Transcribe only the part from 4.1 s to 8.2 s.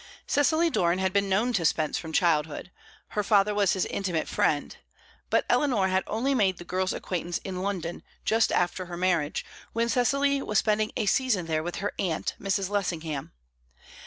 friend. But Eleanor had only made the girl's acquaintance in London,